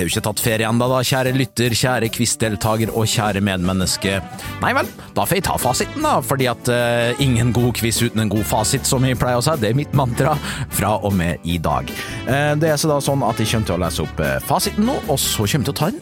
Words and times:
Jeg 0.00 0.06
har 0.06 0.08
jo 0.08 0.14
ikke 0.14 0.28
tatt 0.30 0.40
ferie 0.40 0.64
ennå, 0.64 0.86
da, 0.88 0.98
kjære 1.04 1.34
lytter, 1.36 1.74
kjære 1.76 2.08
quizdeltaker 2.14 2.88
og 2.96 3.04
kjære 3.12 3.42
medmenneske. 3.44 4.14
Nei 4.62 4.70
vel, 4.72 4.88
da 5.12 5.26
får 5.28 5.36
jeg 5.36 5.44
ta 5.44 5.56
fasiten, 5.60 6.06
da, 6.06 6.14
fordi 6.24 6.46
at 6.48 6.70
uh, 6.72 7.20
ingen 7.20 7.50
god 7.52 7.74
quiz 7.76 7.98
uten 8.00 8.22
en 8.24 8.30
god 8.32 8.46
fasit, 8.48 8.88
som 8.88 9.04
jeg 9.04 9.18
pleier 9.20 9.42
å 9.42 9.44
si. 9.44 9.58
Det 9.60 9.68
er 9.68 9.76
mitt 9.76 9.92
mantra 9.92 10.32
fra 10.72 10.94
og 11.04 11.12
med 11.18 11.44
i 11.44 11.58
dag. 11.60 11.92
Uh, 12.24 12.56
det 12.56 12.70
er 12.72 12.80
så 12.80 12.88
da 12.88 12.96
sånn 13.04 13.26
at 13.28 13.44
jeg 13.44 13.52
kommer 13.52 13.68
til 13.68 13.76
å 13.76 13.82
lese 13.84 14.06
opp 14.06 14.24
uh, 14.24 14.38
fasiten 14.48 14.88
nå, 14.88 14.96
og 15.04 15.20
så 15.20 15.44
kommer 15.44 15.60
jeg 15.60 15.68
til 15.68 15.76
å 15.76 15.80
ta 15.82 15.90
den 15.92 16.00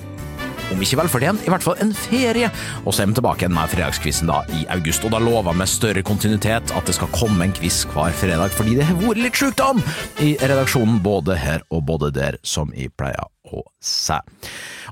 om 0.69 0.83
ikke 0.85 0.99
velfortjent, 1.01 1.43
i 1.49 1.51
hvert 1.51 1.65
fall 1.65 1.79
en 1.83 1.95
ferie. 1.97 2.53
Og 2.85 2.93
så 2.93 3.03
er 3.03 3.11
vi 3.11 3.17
tilbake 3.19 3.43
igjen 3.43 3.57
med 3.57 3.73
fredagskvissen 3.73 4.31
da 4.31 4.43
i 4.55 4.63
august, 4.75 5.03
og 5.09 5.15
da 5.17 5.23
lover 5.23 5.57
med 5.57 5.71
større 5.71 6.05
kontinuitet 6.07 6.71
at 6.77 6.87
det 6.87 6.95
skal 6.95 7.11
komme 7.17 7.49
en 7.49 7.57
quiz 7.57 7.83
hver 7.91 8.15
fredag, 8.15 8.55
fordi 8.55 8.79
det 8.79 8.87
har 8.87 9.01
vært 9.01 9.25
litt 9.25 9.43
sjukdom 9.43 9.83
i 10.23 10.37
redaksjonen 10.39 11.03
både 11.03 11.41
her 11.41 11.67
og 11.73 11.89
både 11.89 12.13
der, 12.15 12.39
som 12.47 12.71
jeg 12.77 12.95
pleier 13.01 13.27
å 13.53 13.65
si. 13.81 14.17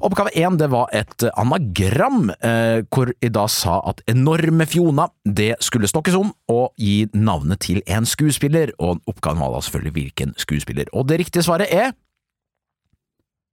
Oppgave 0.04 0.32
én 0.36 0.58
var 0.70 0.90
et 0.92 1.24
anagram, 1.36 2.30
eh, 2.40 2.82
hvor 2.90 3.12
jeg 3.20 3.32
da 3.32 3.46
sa 3.48 3.80
at 3.88 4.02
enorme 4.08 4.66
Fiona 4.66 5.08
det 5.24 5.56
skulle 5.60 5.88
stokkes 5.88 6.16
om 6.18 6.32
og 6.52 6.72
gi 6.76 7.08
navnet 7.14 7.60
til 7.60 7.82
en 7.86 8.06
skuespiller, 8.06 8.72
og 8.78 9.00
oppgaven 9.06 9.40
var 9.40 9.54
da 9.54 9.64
selvfølgelig 9.64 9.96
hvilken 9.96 10.36
skuespiller. 10.36 10.90
Og 10.92 11.08
det 11.08 11.20
riktige 11.20 11.46
svaret 11.46 11.72
er 11.72 11.92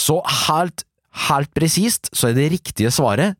Så 0.00 0.22
helt 0.46 0.78
Helt 1.26 1.50
presist 1.56 2.06
så 2.14 2.28
er 2.30 2.36
det 2.36 2.52
riktige 2.52 2.90
svaret 2.94 3.34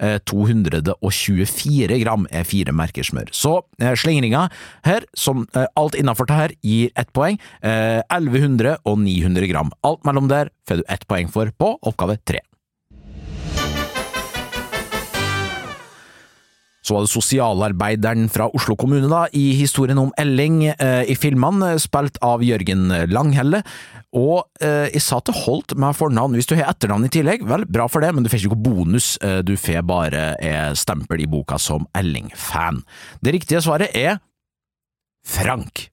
996,224 0.00 1.98
gram 2.02 2.26
er 2.30 2.46
fire 2.48 2.72
merker 2.74 3.06
smør. 3.06 3.30
Så 3.32 3.56
eh, 3.80 3.94
slingringa 3.98 4.48
her, 4.86 5.06
som 5.16 5.46
eh, 5.54 5.66
alt 5.76 5.94
innafor 5.98 6.28
det 6.30 6.38
her, 6.38 6.56
gir 6.64 6.90
ett 6.96 7.12
poeng. 7.16 7.38
Eh, 7.62 8.00
1100 8.08 8.78
og 8.84 8.98
900 9.02 9.50
gram. 9.52 9.72
Alt 9.84 10.04
mellom 10.04 10.28
der 10.32 10.52
får 10.68 10.82
du 10.82 10.84
ett 10.88 11.06
poeng 11.10 11.30
for 11.30 11.52
på 11.58 11.76
oppgave 11.82 12.18
tre. 12.24 12.42
Så 16.84 16.94
var 16.94 17.06
det 17.06 17.12
sosialarbeideren 17.14 18.28
fra 18.32 18.50
Oslo 18.52 18.76
kommune, 18.76 19.08
da, 19.08 19.24
i 19.32 19.54
historien 19.56 20.00
om 20.02 20.12
Elling, 20.20 20.66
eh, 20.74 21.02
i 21.08 21.16
filmene, 21.16 21.74
spilt 21.80 22.20
av 22.24 22.44
Jørgen 22.44 22.90
Langhelle. 23.08 23.62
Og 24.14 24.44
eh, 24.62 24.92
jeg 24.92 25.02
sa 25.02 25.18
til 25.24 25.34
Holt 25.44 25.74
med 25.80 25.96
fornavn. 25.98 26.36
Hvis 26.38 26.48
du 26.50 26.54
har 26.54 26.70
etternavn 26.70 27.08
i 27.08 27.12
tillegg, 27.12 27.42
vel, 27.48 27.66
bra 27.66 27.88
for 27.90 28.04
det, 28.04 28.12
men 28.14 28.22
du 28.22 28.30
får 28.30 28.44
ikke 28.44 28.54
noe 28.54 28.66
bonus. 28.68 29.14
Eh, 29.24 29.40
du 29.46 29.56
får 29.58 29.82
bare 29.88 30.26
eh, 30.38 30.70
stempel 30.78 31.24
i 31.24 31.30
boka 31.30 31.58
som 31.58 31.88
Elling-fan. 31.98 32.84
Det 33.24 33.34
riktige 33.34 33.64
svaret 33.64 33.96
er 33.98 34.20
Frank. 35.26 35.88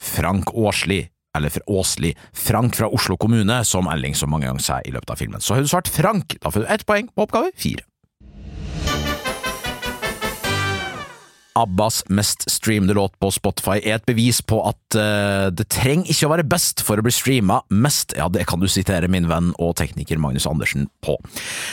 Frank 0.00 0.54
Åsli. 0.54 1.02
Eller 1.34 1.50
fra 1.50 1.66
Åsli. 1.66 2.12
Frank 2.32 2.78
fra 2.78 2.88
Oslo 2.94 3.18
kommune, 3.20 3.58
som 3.66 3.90
Elling 3.90 4.14
så 4.16 4.28
mange 4.30 4.46
ganger 4.48 4.64
sier 4.64 4.86
i 4.88 4.94
løpet 4.94 5.10
av 5.12 5.20
filmen. 5.20 5.42
Så 5.42 5.56
har 5.56 5.64
du 5.64 5.68
svart 5.68 5.90
Frank, 5.90 6.38
da 6.40 6.54
får 6.54 6.64
du 6.64 6.70
ett 6.70 6.86
poeng 6.86 7.10
på 7.10 7.26
oppgave 7.26 7.50
fire. 7.58 7.84
Abbas 11.54 12.02
mest 12.10 12.50
streamede 12.50 12.96
låt 12.98 13.14
på 13.22 13.30
Spotify 13.30 13.78
er 13.78 14.00
et 14.00 14.06
bevis 14.08 14.40
på 14.42 14.58
at 14.66 14.96
uh, 14.98 15.50
det 15.54 15.68
trenger 15.70 16.10
ikke 16.10 16.26
å 16.26 16.32
være 16.32 16.46
best 16.50 16.82
for 16.82 16.98
å 16.98 17.04
bli 17.06 17.14
streama 17.14 17.60
mest. 17.70 18.16
Ja, 18.18 18.26
det 18.32 18.48
kan 18.50 18.62
du 18.62 18.66
sitere 18.70 19.10
min 19.10 19.28
venn 19.30 19.52
og 19.62 19.76
tekniker 19.78 20.18
Magnus 20.18 20.48
Andersen 20.50 20.88
på. 21.04 21.14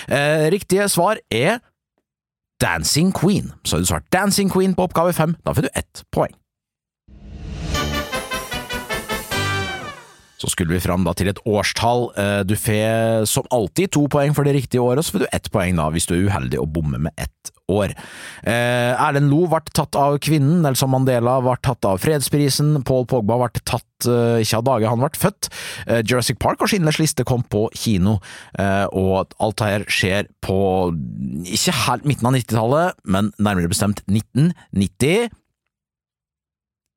Uh, 0.06 0.46
riktige 0.54 0.86
svar 0.92 1.22
er 1.34 1.64
Dancing 2.62 3.10
Queen. 3.10 3.50
Så 3.66 3.76
har 3.76 3.82
du 3.82 3.90
svart 3.90 4.12
Dancing 4.14 4.54
Queen 4.54 4.78
på 4.78 4.86
oppgave 4.86 5.16
fem. 5.18 5.34
Da 5.42 5.56
får 5.58 5.66
du 5.66 5.74
ett 5.74 6.04
poeng. 6.14 6.36
Så 10.42 10.50
skulle 10.50 10.74
vi 10.74 10.82
fram 10.82 11.06
til 11.18 11.30
et 11.30 11.42
årstall. 11.46 12.08
Eh, 12.18 12.40
du 12.50 12.56
får 12.58 13.26
som 13.30 13.46
alltid 13.54 13.92
to 13.94 14.08
poeng 14.10 14.34
for 14.34 14.48
det 14.48 14.56
riktige 14.58 14.82
året, 14.82 15.06
så 15.06 15.14
får 15.14 15.26
du 15.26 15.28
ett 15.38 15.50
poeng 15.54 15.78
da 15.78 15.86
hvis 15.94 16.10
du 16.10 16.16
er 16.16 16.24
uheldig 16.32 16.58
og 16.64 16.72
bommer 16.74 17.04
med 17.06 17.14
ett 17.22 17.52
år. 17.72 17.96
Eh, 18.44 18.92
Erlend 18.96 19.32
Lo 19.32 19.46
ble 19.52 19.62
tatt 19.72 19.98
av 20.00 20.18
kvinnen, 20.24 20.62
Nelson 20.66 20.92
Mandela 20.94 21.40
ble 21.44 21.58
tatt 21.64 21.88
av 21.88 22.02
fredsprisen, 22.04 22.76
Paul 22.88 23.08
Pogba 23.10 23.40
ble 23.42 23.64
tatt 23.64 24.10
eh, 24.10 24.42
ikke 24.44 24.62
av 24.62 24.68
dage 24.70 24.92
han 24.92 25.04
ble 25.04 25.12
født. 25.22 25.52
Jurassic 26.02 26.40
Park 26.42 26.64
og 26.64 26.72
Schindlers 26.72 27.00
liste 27.02 27.26
kom 27.28 27.44
på 27.44 27.66
kino, 27.78 28.18
og 28.98 29.36
alt 29.42 29.62
dette 29.62 29.94
skjer 29.94 30.30
på 30.44 30.58
ikke 31.46 31.76
helt 31.86 32.08
midten 32.10 32.30
av 32.30 32.36
90-tallet, 32.38 32.98
men 33.14 33.32
nærmere 33.38 33.72
bestemt 33.72 34.04
1990 34.08 35.32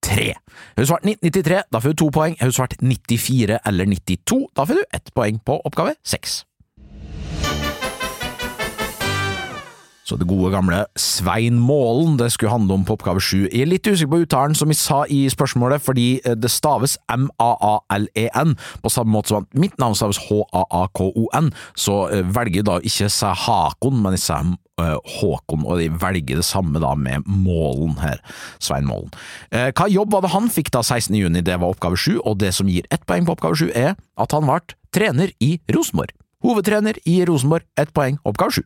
tre. 0.04 0.32
Har 0.76 0.84
du 0.84 0.88
svart 0.88 1.06
1993, 1.06 1.62
da 1.72 1.80
får 1.80 1.94
du 1.94 2.00
to 2.02 2.10
poeng. 2.14 2.36
Har 2.40 2.50
du 2.50 2.56
svart 2.56 2.76
94 2.80 3.60
eller 3.64 3.88
92, 3.90 4.40
da 4.56 4.66
får 4.68 4.80
du 4.80 4.84
ett 4.92 5.14
poeng 5.16 5.40
på 5.44 5.60
oppgave 5.64 5.96
seks. 6.04 6.42
Så 10.04 10.18
det 10.20 10.28
gode 10.28 10.50
gamle 10.52 10.82
Svein 11.00 11.56
Målen 11.58 12.18
det 12.20 12.30
skulle 12.34 12.52
handle 12.52 12.76
om 12.76 12.84
på 12.84 12.98
oppgave 12.98 13.22
sju. 13.24 13.46
Jeg 13.48 13.64
er 13.64 13.70
litt 13.70 13.88
usikker 13.88 14.10
på 14.12 14.20
uttalen, 14.26 14.56
som 14.56 14.68
jeg 14.68 14.76
sa 14.76 14.98
i 15.08 15.22
spørsmålet, 15.32 15.80
fordi 15.80 16.08
eh, 16.24 16.36
det 16.36 16.50
staves 16.52 16.98
M-A-A-L-E-N, 17.08 18.52
på 18.84 18.92
samme 18.92 19.14
måte 19.14 19.32
som 19.32 19.46
at 19.46 19.56
mitt 19.56 19.78
navn 19.80 19.96
staves 19.96 20.20
H-A-A-K-O-N, 20.26 21.48
så 21.72 21.96
eh, 22.12 22.26
velger 22.36 22.60
jeg 22.60 22.68
da 22.68 22.76
ikke 22.84 23.08
å 23.08 23.14
si 23.16 23.32
Hakon, 23.46 24.02
men 24.04 24.18
jeg 24.18 24.26
sier 24.26 24.52
uh, 24.82 24.98
Håkon, 25.16 25.64
og 25.64 25.80
de 25.80 25.88
velger 26.02 26.40
det 26.42 26.46
samme 26.46 26.82
da 26.82 26.92
med 26.98 27.24
Målen 27.24 27.96
her, 28.02 28.20
Svein 28.58 28.88
Målen. 28.88 29.14
Hva 29.54 29.86
jobb 29.88 30.12
var 30.12 30.24
det 30.24 30.34
han 30.34 30.50
fikk 30.52 30.72
da 30.74 30.82
16. 30.82 31.14
juni, 31.16 31.44
det 31.46 31.56
var 31.62 31.72
oppgave 31.72 31.96
sju, 31.96 32.18
og 32.20 32.42
det 32.42 32.52
som 32.58 32.68
gir 32.68 32.84
ett 32.92 33.06
poeng 33.08 33.24
på 33.24 33.38
oppgave 33.38 33.56
sju 33.56 33.70
er 33.70 33.94
at 33.94 34.36
han 34.36 34.44
ble 34.50 34.60
trener 34.94 35.32
i 35.40 35.56
Rosenborg. 35.72 36.12
Hovedtrener 36.44 36.98
i 37.08 37.22
Rosenborg, 37.24 37.64
ett 37.80 37.94
poeng, 37.96 38.18
oppgave 38.28 38.58
sju. 38.58 38.64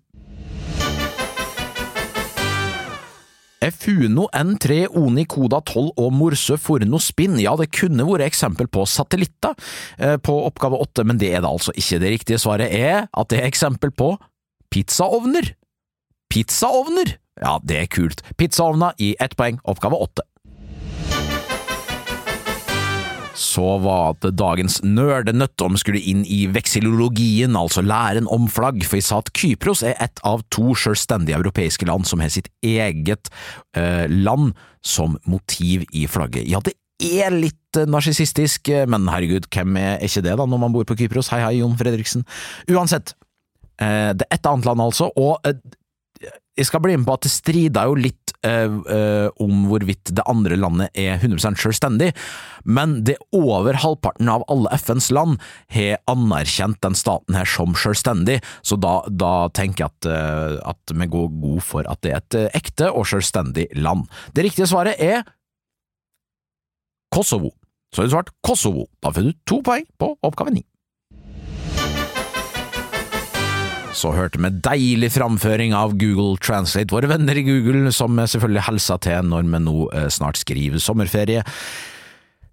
Funo 3.75 4.27
N3 4.35 4.87
Oni 4.99 5.25
Koda 5.29 5.61
12 5.63 5.93
og 6.01 6.11
Morsø 6.15 6.59
Forno 6.61 7.01
Spinn, 7.03 7.39
ja 7.43 7.55
det 7.59 7.71
kunne 7.75 8.07
vært 8.09 8.27
eksempel 8.29 8.71
på 8.73 8.87
satellitter 8.89 9.55
eh, 9.99 10.17
på 10.17 10.35
oppgave 10.47 10.81
åtte, 10.81 11.05
men 11.07 11.21
det 11.21 11.33
er 11.33 11.45
det 11.45 11.51
altså 11.51 11.75
ikke. 11.77 12.01
Det 12.03 12.13
riktige 12.15 12.43
svaret 12.43 12.73
er 12.75 13.07
at 13.09 13.31
det 13.33 13.43
er 13.43 13.49
eksempel 13.51 13.93
på 13.95 14.15
pizzaovner. 14.73 15.55
Pizzaovner! 16.33 17.17
Ja, 17.39 17.59
det 17.63 17.77
er 17.79 17.93
kult. 17.93 18.25
Pizzaovner 18.39 18.97
i 18.99 19.15
ett 19.23 19.37
poeng, 19.39 19.61
oppgave 19.69 19.99
åtte. 20.09 20.25
Så 23.39 23.77
var 23.85 24.17
det 24.23 24.33
dagens 24.41 24.81
nerdenøtt 24.83 25.63
om 25.63 25.77
skulle 25.79 26.03
inn 26.11 26.25
i 26.27 26.41
veksilologien, 26.51 27.55
altså 27.59 27.85
læren 27.87 28.27
om 28.35 28.49
flagg, 28.51 28.83
for 28.83 28.99
jeg 28.99 29.07
sa 29.07 29.21
at 29.23 29.31
Kypros 29.39 29.85
er 29.87 29.95
ett 30.03 30.19
av 30.27 30.43
to 30.55 30.75
selvstendige 30.75 31.39
europeiske 31.39 31.87
land 31.87 32.09
som 32.11 32.25
har 32.25 32.33
sitt 32.35 32.51
eget 32.67 33.31
eh, 33.79 34.11
land 34.11 34.57
som 34.83 35.15
motiv 35.31 35.87
i 35.95 36.09
flagget. 36.11 36.49
Ja, 36.51 36.59
det 36.67 36.75
er 36.99 37.31
litt 37.31 37.79
narsissistisk, 37.87 38.73
men 38.91 39.07
herregud, 39.07 39.47
hvem 39.55 39.79
er 39.79 40.03
ikke 40.03 40.25
det 40.27 40.35
da 40.41 40.47
når 40.51 40.65
man 40.65 40.75
bor 40.75 40.89
på 40.89 40.99
Kypros? 40.99 41.31
Hei 41.31 41.45
hei, 41.45 41.59
Jon 41.61 41.79
Fredriksen. 41.79 42.27
Uansett, 42.75 43.15
det 43.79 44.27
er 44.27 44.35
et 44.35 44.49
annet 44.51 44.67
land 44.67 44.83
altså, 44.83 45.13
og 45.15 45.39
jeg 46.59 46.67
skal 46.67 46.83
bli 46.83 46.97
med 46.99 47.07
på 47.07 47.15
at 47.15 47.27
det 47.27 47.31
strider 47.31 47.87
jo 47.87 47.99
litt 48.03 48.28
om 48.47 49.65
hvorvidt 49.67 50.13
det 50.15 50.23
andre 50.31 50.57
landet 50.57 50.95
er 50.95 51.19
100% 51.19 51.59
selvstendig, 51.59 52.13
men 52.63 53.01
det 53.07 53.17
er 53.17 53.39
over 53.39 53.79
halvparten 53.83 54.31
av 54.31 54.45
alle 54.53 54.71
FNs 54.79 55.11
land 55.15 55.39
har 55.75 55.99
anerkjent 56.11 56.81
den 56.85 56.97
staten 56.99 57.35
her 57.39 57.49
som 57.49 57.75
selvstendig, 57.79 58.39
så 58.63 58.79
da, 58.81 59.01
da 59.11 59.49
tenker 59.57 59.87
jeg 59.87 59.91
at, 59.93 60.11
uh, 60.11 60.71
at, 60.71 60.95
vi 60.99 61.11
går 61.11 61.29
god 61.43 61.61
for 61.65 61.91
at 61.91 62.03
det 62.05 62.15
er 62.15 62.23
et 62.23 62.59
ekte 62.59 62.91
og 62.93 63.09
selvstendig 63.11 63.69
land. 63.79 64.07
Det 64.35 64.47
riktige 64.47 64.69
svaret 64.71 64.99
er 65.03 65.27
Kosovo. 67.15 67.55
Så 67.93 68.03
har 68.03 68.09
du 68.09 68.13
svart 68.13 68.35
Kosovo. 68.45 68.89
Da 69.01 69.13
får 69.15 69.31
du 69.31 69.37
to 69.49 69.63
poeng 69.65 69.87
på 70.01 70.13
oppgave 70.23 70.53
ni. 70.53 70.65
Så 73.99 74.13
hørte 74.15 74.39
vi 74.39 74.51
deilig 74.63 75.11
framføring 75.17 75.73
av 75.75 75.97
Google 75.99 76.39
Translate, 76.43 76.93
våre 76.95 77.11
venner 77.11 77.39
i 77.39 77.45
Google, 77.47 77.91
som 77.95 78.19
selvfølgelig 78.21 78.67
helsa 78.69 78.99
til 79.03 79.27
når 79.27 79.49
vi 79.49 79.63
nå 79.65 79.77
eh, 79.91 80.11
snart 80.13 80.39
skriver 80.39 80.83
sommerferie. 80.83 81.43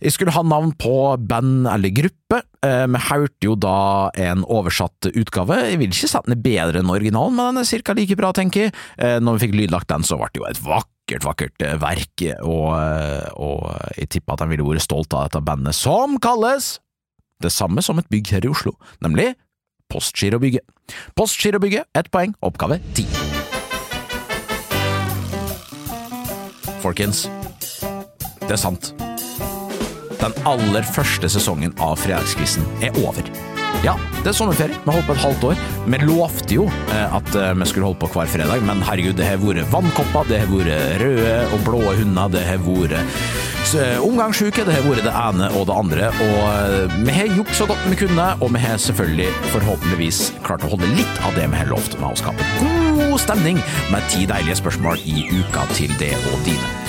Jeg 0.01 0.12
skulle 0.12 0.33
ha 0.36 0.42
navn 0.44 0.74
på 0.77 0.94
band 1.30 1.69
eller 1.71 1.94
gruppe. 1.95 2.42
Eh, 2.65 2.86
vi 2.89 3.03
hørte 3.09 3.47
jo 3.47 3.53
da 3.62 4.09
en 4.25 4.42
oversatt 4.42 5.12
utgave. 5.13 5.59
Jeg 5.69 5.80
vil 5.81 5.94
ikke 5.94 6.09
sette 6.12 6.33
den 6.33 6.42
bedre 6.44 6.81
enn 6.81 6.92
originalen, 6.92 7.38
men 7.38 7.53
den 7.53 7.62
er 7.62 7.69
cirka 7.69 7.95
like 7.98 8.18
bra, 8.18 8.33
tenker 8.36 8.68
jeg. 8.68 8.75
Eh, 8.98 9.19
når 9.21 9.38
vi 9.38 9.45
fikk 9.45 9.56
lydlagt 9.62 9.91
den, 9.94 10.07
så 10.07 10.18
ble 10.18 10.31
det 10.33 10.41
jo 10.41 10.50
et 10.50 10.63
vakkert, 10.65 11.30
vakkert 11.30 11.68
verk, 11.83 12.25
og, 12.41 12.74
og 13.38 13.59
jeg 14.00 14.09
tipper 14.15 14.33
at 14.33 14.41
de 14.41 14.50
ville 14.50 14.65
vært 14.65 14.88
stolt 14.88 15.13
av 15.13 15.27
dette 15.27 15.45
bandet, 15.45 15.77
som 15.77 16.18
kalles 16.18 16.80
det 17.44 17.51
samme 17.53 17.83
som 17.86 18.00
et 18.01 18.09
bygg 18.09 18.31
her 18.33 18.48
i 18.48 18.50
Oslo, 18.50 18.74
nemlig 19.06 19.36
Postgirobygget. 19.90 20.66
Postgirobygget, 21.16 21.90
ett 21.94 22.12
poeng, 22.12 22.36
oppgave 22.42 22.80
ti. 22.98 23.06
Folkens, 26.82 27.26
det 28.46 28.52
er 28.52 28.62
sant. 28.62 28.94
Den 30.22 30.34
aller 30.46 30.86
første 30.96 31.30
sesongen 31.30 31.74
av 31.82 31.98
Fredagskvissen 32.02 32.66
er 32.86 32.94
over. 33.06 33.55
Ja, 33.85 33.94
det 34.23 34.31
er 34.31 34.33
sommerferie. 34.33 34.77
Vi 34.81 34.94
holdt 34.94 35.06
på 35.06 35.13
et 35.13 35.21
halvt 35.21 35.44
år. 35.51 35.59
Vi 35.85 35.97
lovte 36.01 36.56
jo 36.56 36.63
eh, 36.89 37.17
at 37.17 37.35
eh, 37.38 37.51
vi 37.53 37.67
skulle 37.69 37.91
holde 37.91 38.00
på 38.01 38.09
hver 38.15 38.29
fredag, 38.31 38.63
men 38.65 38.81
herregud, 38.85 39.13
det 39.19 39.27
har 39.27 39.41
vært 39.44 39.69
vannkopper, 39.73 40.25
det 40.29 40.39
har 40.41 40.50
vært 40.50 41.03
røde 41.03 41.35
og 41.53 41.65
blå 41.67 41.81
hunder, 42.00 42.31
det 42.33 42.41
har 42.47 42.63
vært 42.65 42.95
eh, 42.97 44.00
omgangssjuke, 44.01 44.65
det 44.65 44.77
har 44.79 44.88
vært 44.88 45.06
det 45.06 45.13
ene 45.13 45.51
og 45.59 45.67
det 45.69 45.77
andre. 45.77 46.09
Og 46.25 46.97
vi 47.06 47.17
har 47.19 47.29
gjort 47.38 47.53
så 47.59 47.69
godt 47.69 47.85
vi 47.91 48.00
kunne, 48.06 48.31
og 48.39 48.56
vi 48.56 48.63
har 48.65 48.81
selvfølgelig 48.81 49.29
forhåpentligvis 49.53 50.23
klart 50.47 50.65
å 50.65 50.73
holde 50.73 50.89
litt 50.95 51.21
av 51.27 51.38
det 51.38 51.45
vi 51.51 51.62
har 51.62 51.69
lovt 51.69 52.00
med 52.01 52.09
å 52.09 52.23
skape 52.23 52.50
god 52.63 53.19
stemning 53.21 53.62
med 53.94 54.09
ti 54.09 54.25
deilige 54.29 54.57
spørsmål 54.63 55.06
i 55.06 55.29
uka 55.29 55.69
til 55.77 55.94
det 56.01 56.15
og 56.33 56.41
dine. 56.47 56.85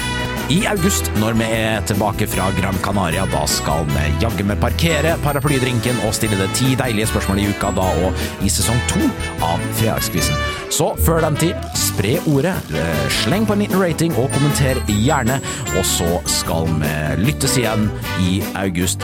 I 0.46 0.60
august, 0.70 1.08
når 1.18 1.34
vi 1.40 1.46
er 1.50 1.80
tilbake 1.90 2.26
fra 2.30 2.44
Gran 2.54 2.76
Canaria, 2.78 3.24
da 3.32 3.40
skal 3.50 3.82
vi 3.90 4.04
jaggu 4.22 4.44
meg 4.46 4.60
parkere 4.62 5.16
paraplydrinken 5.24 5.98
og 6.06 6.14
stille 6.14 6.38
det 6.38 6.46
ti 6.54 6.76
deilige 6.78 7.08
spørsmål 7.10 7.40
i 7.42 7.48
uka 7.50 7.72
da 7.74 7.86
og 8.06 8.20
i 8.46 8.50
sesong 8.52 8.78
to 8.92 9.08
av 9.42 9.64
Fredagskvissen. 9.80 10.38
Så 10.70 10.92
før 11.02 11.24
den 11.24 11.38
tid, 11.40 11.66
spre 11.74 12.14
ordet, 12.30 12.54
sleng 13.24 13.48
på 13.48 13.56
en 13.56 13.64
liten 13.64 13.82
rating 13.82 14.14
og 14.14 14.30
kommenter 14.36 14.78
gjerne, 14.86 15.40
og 15.74 15.88
så 15.88 16.20
skal 16.30 16.70
vi 16.78 16.94
lyttes 17.24 17.58
igjen 17.58 17.88
i 18.22 18.38
august. 18.54 19.02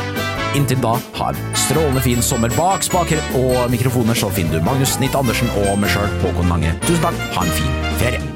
Inntil 0.54 0.78
da, 0.84 0.94
ha 1.18 1.32
en 1.32 1.56
strålende 1.58 2.04
fin 2.04 2.22
sommer 2.22 2.54
bak 2.54 2.86
spaker 2.86 3.18
og 3.40 3.66
mikrofoner, 3.72 4.14
så 4.14 4.30
finner 4.30 4.60
du 4.60 4.68
Magnus 4.68 4.94
Snitt 4.94 5.18
Andersen 5.18 5.50
og 5.64 5.74
meg 5.82 5.90
sjøl, 5.90 6.06
Håkon 6.22 6.52
Mange. 6.54 6.76
Tusen 6.86 7.02
takk, 7.08 7.26
ha 7.34 7.48
en 7.48 7.58
fin 7.58 7.98
ferie. 7.98 8.31